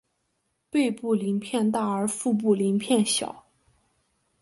[0.71, 3.45] 背部鳞片大而腹部鳞片小。